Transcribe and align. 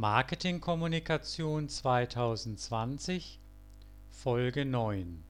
Marketingkommunikation 0.00 1.68
2020 1.68 3.40
Folge 4.10 4.64
9 4.64 5.24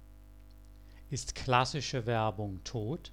Ist 1.08 1.34
klassische 1.34 2.04
Werbung 2.04 2.62
tot? 2.64 3.10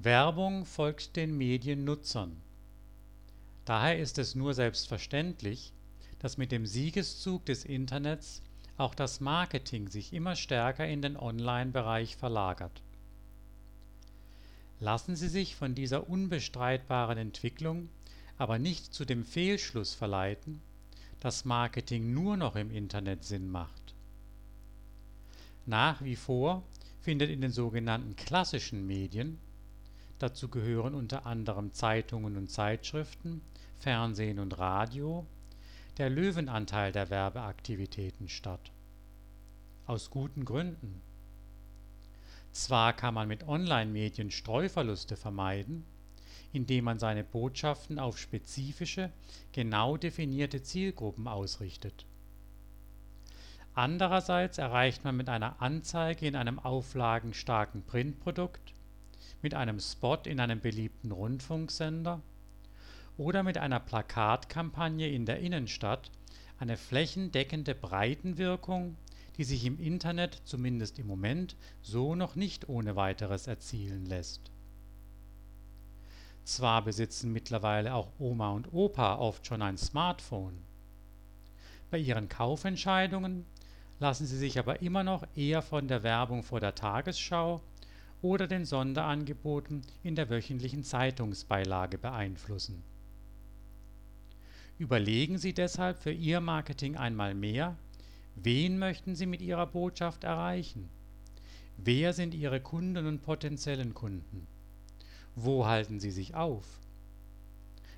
Werbung 0.00 0.64
folgt 0.64 1.14
den 1.14 1.38
Mediennutzern. 1.38 2.36
Daher 3.64 4.00
ist 4.00 4.18
es 4.18 4.34
nur 4.34 4.54
selbstverständlich, 4.54 5.72
dass 6.18 6.36
mit 6.36 6.50
dem 6.50 6.66
Siegeszug 6.66 7.46
des 7.46 7.64
Internets 7.64 8.42
auch 8.76 8.96
das 8.96 9.20
Marketing 9.20 9.86
sich 9.86 10.12
immer 10.12 10.34
stärker 10.34 10.88
in 10.88 11.00
den 11.00 11.16
Online-Bereich 11.16 12.16
verlagert. 12.16 12.82
Lassen 14.80 15.14
Sie 15.14 15.28
sich 15.28 15.54
von 15.54 15.76
dieser 15.76 16.10
unbestreitbaren 16.10 17.18
Entwicklung 17.18 17.88
aber 18.38 18.58
nicht 18.58 18.92
zu 18.92 19.04
dem 19.04 19.24
Fehlschluss 19.24 19.94
verleiten, 19.94 20.60
dass 21.20 21.44
Marketing 21.44 22.12
nur 22.12 22.36
noch 22.36 22.56
im 22.56 22.70
Internet 22.70 23.24
Sinn 23.24 23.50
macht. 23.50 23.94
Nach 25.66 26.02
wie 26.02 26.16
vor 26.16 26.64
findet 27.00 27.30
in 27.30 27.40
den 27.40 27.52
sogenannten 27.52 28.16
klassischen 28.16 28.86
Medien 28.86 29.38
dazu 30.18 30.48
gehören 30.48 30.94
unter 30.94 31.26
anderem 31.26 31.72
Zeitungen 31.72 32.36
und 32.36 32.50
Zeitschriften, 32.50 33.40
Fernsehen 33.78 34.38
und 34.38 34.58
Radio 34.58 35.26
der 35.98 36.10
Löwenanteil 36.10 36.92
der 36.92 37.10
Werbeaktivitäten 37.10 38.28
statt. 38.28 38.72
Aus 39.86 40.10
guten 40.10 40.44
Gründen. 40.44 41.02
Zwar 42.52 42.92
kann 42.92 43.14
man 43.14 43.28
mit 43.28 43.46
Online-Medien 43.46 44.30
Streuverluste 44.30 45.16
vermeiden 45.16 45.84
indem 46.52 46.84
man 46.84 46.98
seine 46.98 47.24
Botschaften 47.24 47.98
auf 47.98 48.18
spezifische, 48.18 49.10
genau 49.52 49.96
definierte 49.96 50.62
Zielgruppen 50.62 51.26
ausrichtet. 51.26 52.06
Andererseits 53.74 54.58
erreicht 54.58 55.02
man 55.02 55.16
mit 55.16 55.30
einer 55.30 55.62
Anzeige 55.62 56.26
in 56.26 56.36
einem 56.36 56.58
auflagenstarken 56.58 57.82
Printprodukt, 57.84 58.74
mit 59.40 59.54
einem 59.54 59.80
Spot 59.80 60.18
in 60.26 60.40
einem 60.40 60.60
beliebten 60.60 61.10
Rundfunksender 61.10 62.20
oder 63.16 63.42
mit 63.42 63.56
einer 63.56 63.80
Plakatkampagne 63.80 65.08
in 65.08 65.24
der 65.24 65.38
Innenstadt 65.38 66.10
eine 66.58 66.76
flächendeckende 66.76 67.74
Breitenwirkung, 67.74 68.96
die 69.38 69.44
sich 69.44 69.64
im 69.64 69.80
Internet 69.80 70.42
zumindest 70.44 70.98
im 70.98 71.06
Moment 71.06 71.56
so 71.80 72.14
noch 72.14 72.36
nicht 72.36 72.68
ohne 72.68 72.94
weiteres 72.94 73.46
erzielen 73.46 74.04
lässt 74.04 74.52
zwar 76.44 76.82
besitzen 76.82 77.32
mittlerweile 77.32 77.94
auch 77.94 78.12
Oma 78.18 78.50
und 78.50 78.72
Opa 78.72 79.16
oft 79.16 79.46
schon 79.46 79.62
ein 79.62 79.78
Smartphone. 79.78 80.58
Bei 81.90 81.98
ihren 81.98 82.28
Kaufentscheidungen 82.28 83.44
lassen 84.00 84.26
sie 84.26 84.38
sich 84.38 84.58
aber 84.58 84.82
immer 84.82 85.04
noch 85.04 85.24
eher 85.36 85.62
von 85.62 85.88
der 85.88 86.02
Werbung 86.02 86.42
vor 86.42 86.58
der 86.58 86.74
Tagesschau 86.74 87.60
oder 88.22 88.46
den 88.46 88.64
Sonderangeboten 88.64 89.82
in 90.02 90.14
der 90.14 90.30
wöchentlichen 90.30 90.84
Zeitungsbeilage 90.84 91.98
beeinflussen. 91.98 92.82
Überlegen 94.78 95.38
Sie 95.38 95.52
deshalb 95.52 95.98
für 95.98 96.12
Ihr 96.12 96.40
Marketing 96.40 96.96
einmal 96.96 97.34
mehr, 97.34 97.76
wen 98.34 98.78
möchten 98.78 99.14
Sie 99.14 99.26
mit 99.26 99.42
Ihrer 99.42 99.66
Botschaft 99.66 100.24
erreichen? 100.24 100.88
Wer 101.76 102.12
sind 102.12 102.34
Ihre 102.34 102.60
Kunden 102.60 103.06
und 103.06 103.22
potenziellen 103.22 103.94
Kunden? 103.94 104.46
Wo 105.34 105.66
halten 105.66 106.00
Sie 106.00 106.10
sich 106.10 106.34
auf? 106.34 106.66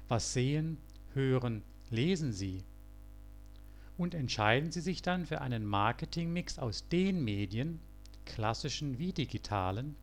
Was 0.08 0.32
sehen, 0.32 0.78
hören, 1.14 1.62
lesen 1.90 2.32
Sie? 2.32 2.62
Und 3.96 4.14
entscheiden 4.14 4.70
Sie 4.70 4.80
sich 4.80 5.02
dann 5.02 5.26
für 5.26 5.40
einen 5.40 5.64
Marketingmix 5.64 6.58
aus 6.58 6.88
den 6.88 7.24
Medien, 7.24 7.80
klassischen 8.24 8.98
wie 8.98 9.12
digitalen, 9.12 9.96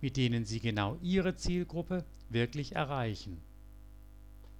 mit 0.00 0.16
denen 0.16 0.44
Sie 0.44 0.60
genau 0.60 0.96
Ihre 1.02 1.36
Zielgruppe 1.36 2.04
wirklich 2.28 2.74
erreichen 2.74 3.40